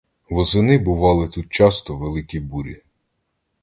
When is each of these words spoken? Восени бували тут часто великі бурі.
Восени 0.29 0.77
бували 0.77 1.27
тут 1.27 1.49
часто 1.49 1.95
великі 1.95 2.39
бурі. 2.39 2.81